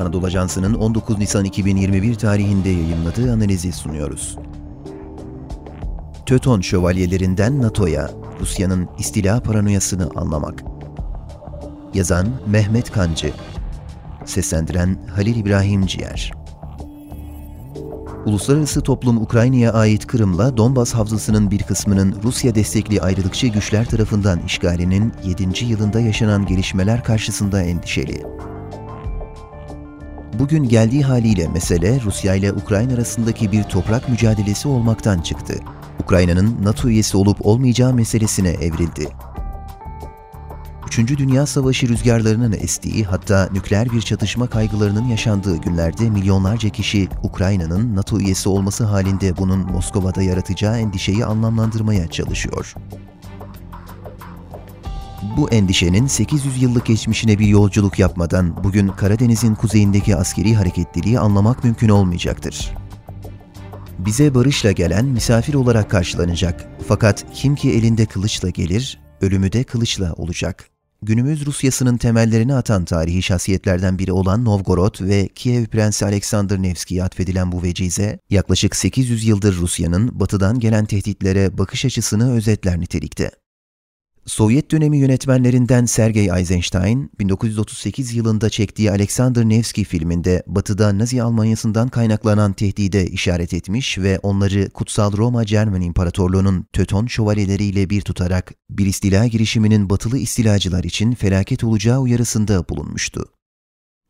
[0.00, 4.36] Anadolu Ajansı'nın 19 Nisan 2021 tarihinde yayınladığı analizi sunuyoruz.
[6.26, 8.10] Töton şövalyelerinden NATO'ya
[8.40, 10.64] Rusya'nın istila paranoyasını anlamak.
[11.94, 13.32] Yazan Mehmet Kancı
[14.24, 16.45] Seslendiren Halil İbrahim Ciğer
[18.26, 25.12] Uluslararası toplum Ukrayna'ya ait Kırım'la Donbas Havzası'nın bir kısmının Rusya destekli ayrılıkçı güçler tarafından işgalinin
[25.24, 25.64] 7.
[25.64, 28.22] yılında yaşanan gelişmeler karşısında endişeli.
[30.38, 35.54] Bugün geldiği haliyle mesele Rusya ile Ukrayna arasındaki bir toprak mücadelesi olmaktan çıktı.
[36.02, 39.08] Ukrayna'nın NATO üyesi olup olmayacağı meselesine evrildi.
[40.86, 47.96] Üçüncü Dünya Savaşı rüzgarlarının estiği hatta nükleer bir çatışma kaygılarının yaşandığı günlerde milyonlarca kişi Ukrayna'nın
[47.96, 52.74] NATO üyesi olması halinde bunun Moskova'da yaratacağı endişeyi anlamlandırmaya çalışıyor.
[55.36, 61.88] Bu endişenin 800 yıllık geçmişine bir yolculuk yapmadan bugün Karadeniz'in kuzeyindeki askeri hareketliliği anlamak mümkün
[61.88, 62.72] olmayacaktır.
[63.98, 66.68] Bize barışla gelen misafir olarak karşılanacak.
[66.88, 70.75] Fakat kim ki elinde kılıçla gelir, ölümü de kılıçla olacak.
[71.02, 77.52] Günümüz Rusyası'nın temellerini atan tarihi şahsiyetlerden biri olan Novgorod ve Kiev Prensi Alexander Nevski'ye atfedilen
[77.52, 83.30] bu vecize, yaklaşık 800 yıldır Rusya'nın batıdan gelen tehditlere bakış açısını özetler nitelikte.
[84.26, 92.52] Sovyet dönemi yönetmenlerinden Sergey Eisenstein, 1938 yılında çektiği Alexander Nevsky filminde Batı'da Nazi Almanyası'ndan kaynaklanan
[92.52, 99.26] tehdide işaret etmiş ve onları Kutsal Roma Cermen İmparatorluğu'nun Töton şövalyeleriyle bir tutarak bir istila
[99.26, 103.24] girişiminin batılı istilacılar için felaket olacağı uyarısında bulunmuştu.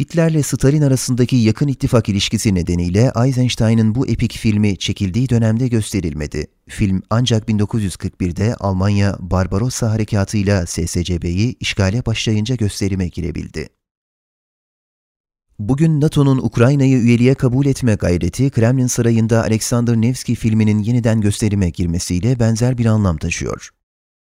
[0.00, 6.46] Hitler'le Stalin arasındaki yakın ittifak ilişkisi nedeniyle Eisenstein'ın bu epik filmi çekildiği dönemde gösterilmedi.
[6.68, 13.68] Film ancak 1941'de Almanya Barbarossa harekatıyla SSCB'yi işgale başlayınca gösterime girebildi.
[15.58, 22.40] Bugün NATO'nun Ukrayna'yı üyeliğe kabul etme gayreti Kremlin Sarayı'nda Alexander Nevsky filminin yeniden gösterime girmesiyle
[22.40, 23.70] benzer bir anlam taşıyor.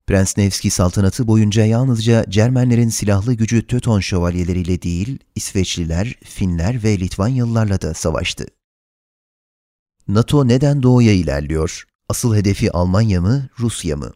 [0.06, 7.80] Prens Nevski saltanatı boyunca yalnızca Cermenlerin silahlı gücü Töton şövalyeleriyle değil, İsveçliler, Finler ve Litvanyalılarla
[7.80, 8.46] da savaştı.
[10.08, 11.84] NATO neden doğuya ilerliyor?
[12.08, 14.12] Asıl hedefi Almanya mı, Rusya mı?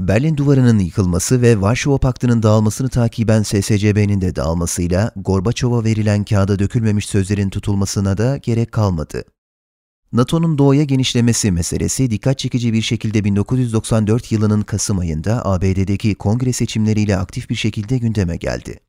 [0.00, 7.06] Berlin Duvarı'nın yıkılması ve Varşova Paktı'nın dağılmasını takiben SSCB'nin de dağılmasıyla Gorbaçov'a verilen kağıda dökülmemiş
[7.06, 9.24] sözlerin tutulmasına da gerek kalmadı.
[10.12, 17.16] NATO'nun doğuya genişlemesi meselesi dikkat çekici bir şekilde 1994 yılının Kasım ayında ABD'deki kongre seçimleriyle
[17.16, 18.80] aktif bir şekilde gündeme geldi.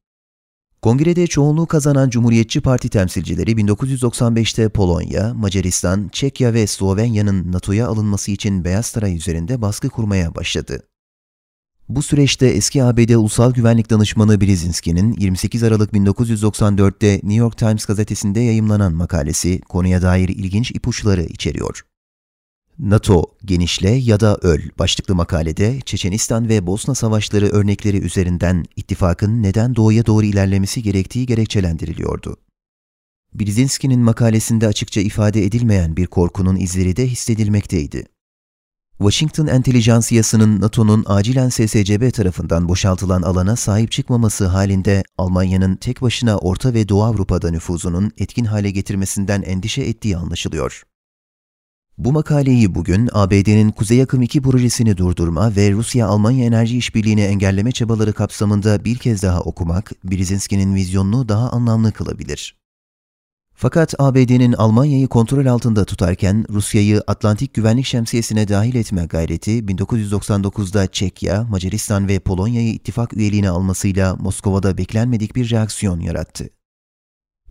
[0.82, 8.66] Kongrede çoğunluğu kazanan Cumhuriyetçi Parti temsilcileri 1995'te Polonya, Macaristan, Çekya ve Slovenya'nın NATO'ya alınması için
[8.66, 10.91] Beyaz Saray üzerinde baskı kurmaya başladı.
[11.96, 18.40] Bu süreçte eski ABD Ulusal Güvenlik Danışmanı Brzezinski'nin 28 Aralık 1994'te New York Times gazetesinde
[18.40, 21.82] yayımlanan makalesi konuya dair ilginç ipuçları içeriyor.
[22.80, 29.76] NATO, genişle ya da öl başlıklı makalede Çeçenistan ve Bosna savaşları örnekleri üzerinden ittifakın neden
[29.76, 32.38] doğuya doğru ilerlemesi gerektiği gerekçelendiriliyordu.
[33.34, 38.06] Brzezinski'nin makalesinde açıkça ifade edilmeyen bir korkunun izleri de hissedilmekteydi.
[39.02, 46.74] Washington entelijansiyasının NATO'nun acilen SSCB tarafından boşaltılan alana sahip çıkmaması halinde Almanya'nın tek başına Orta
[46.74, 50.84] ve Doğu Avrupa'da nüfuzunun etkin hale getirmesinden endişe ettiği anlaşılıyor.
[51.98, 58.14] Bu makaleyi bugün ABD'nin Kuzey Akım 2 projesini durdurma ve Rusya-Almanya enerji işbirliğini engelleme çabaları
[58.14, 62.61] kapsamında bir kez daha okumak, Brzezinski'nin vizyonunu daha anlamlı kılabilir.
[63.62, 71.44] Fakat ABD'nin Almanya'yı kontrol altında tutarken Rusya'yı Atlantik Güvenlik Şemsiyesi'ne dahil etme gayreti 1999'da Çekya,
[71.44, 76.50] Macaristan ve Polonya'yı ittifak üyeliğine almasıyla Moskova'da beklenmedik bir reaksiyon yarattı.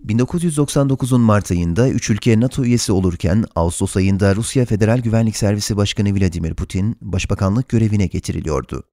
[0.06, 6.15] 1999'un Mart ayında üç ülke NATO üyesi olurken Ağustos ayında Rusya Federal Güvenlik Servisi Başkanı
[6.15, 8.84] Vladimir Putin başbakanlık görevine getiriliyordu.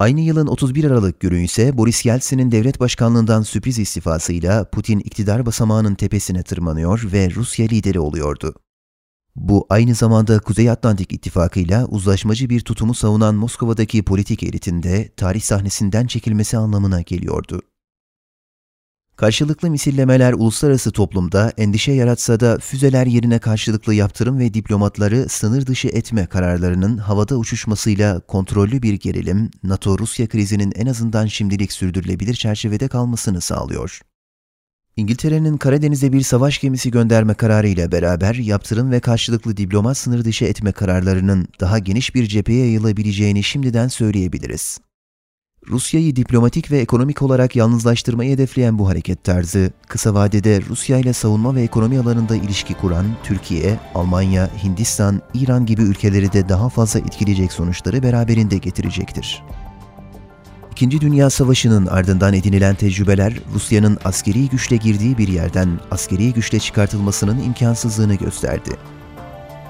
[0.00, 5.94] Aynı yılın 31 Aralık günü ise Boris Yeltsin'in devlet başkanlığından sürpriz istifasıyla Putin iktidar basamağının
[5.94, 8.54] tepesine tırmanıyor ve Rusya lideri oluyordu.
[9.36, 16.06] Bu aynı zamanda Kuzey Atlantik İttifakı'yla uzlaşmacı bir tutumu savunan Moskova'daki politik elitinde tarih sahnesinden
[16.06, 17.62] çekilmesi anlamına geliyordu.
[19.20, 25.88] Karşılıklı misillemeler uluslararası toplumda endişe yaratsa da füzeler yerine karşılıklı yaptırım ve diplomatları sınır dışı
[25.88, 33.40] etme kararlarının havada uçuşmasıyla kontrollü bir gerilim, NATO-Rusya krizinin en azından şimdilik sürdürülebilir çerçevede kalmasını
[33.40, 34.00] sağlıyor.
[34.96, 40.44] İngiltere'nin Karadeniz'e bir savaş gemisi gönderme kararı ile beraber yaptırım ve karşılıklı diplomat sınır dışı
[40.44, 44.78] etme kararlarının daha geniş bir cepheye yayılabileceğini şimdiden söyleyebiliriz.
[45.68, 51.54] Rusya'yı diplomatik ve ekonomik olarak yalnızlaştırmayı hedefleyen bu hareket tarzı, kısa vadede Rusya ile savunma
[51.54, 57.52] ve ekonomi alanında ilişki kuran Türkiye, Almanya, Hindistan, İran gibi ülkeleri de daha fazla etkileyecek
[57.52, 59.42] sonuçları beraberinde getirecektir.
[60.72, 67.42] İkinci Dünya Savaşı'nın ardından edinilen tecrübeler, Rusya'nın askeri güçle girdiği bir yerden askeri güçle çıkartılmasının
[67.42, 68.70] imkansızlığını gösterdi.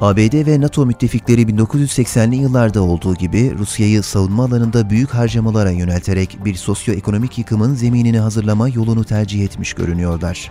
[0.01, 6.55] ABD ve NATO müttefikleri 1980'li yıllarda olduğu gibi Rusya'yı savunma alanında büyük harcamalara yönelterek bir
[6.55, 10.51] sosyoekonomik yıkımın zeminini hazırlama yolunu tercih etmiş görünüyorlar.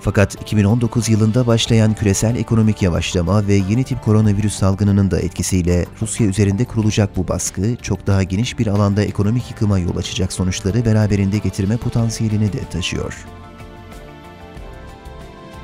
[0.00, 6.26] Fakat 2019 yılında başlayan küresel ekonomik yavaşlama ve yeni tip koronavirüs salgınının da etkisiyle Rusya
[6.26, 11.38] üzerinde kurulacak bu baskı çok daha geniş bir alanda ekonomik yıkıma yol açacak sonuçları beraberinde
[11.38, 13.26] getirme potansiyelini de taşıyor.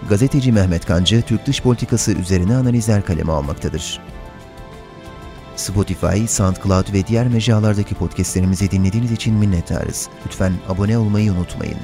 [0.08, 4.00] Gazeteci Mehmet Kancı, Türk dış politikası üzerine analizler kaleme almaktadır.
[5.56, 10.08] Spotify, SoundCloud ve diğer mecralardaki podcastlerimizi dinlediğiniz için minnettarız.
[10.26, 11.78] Lütfen abone olmayı unutmayın.